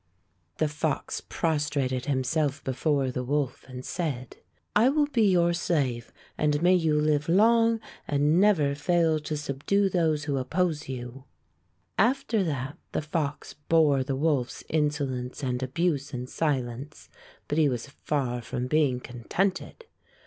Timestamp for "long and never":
7.29-8.73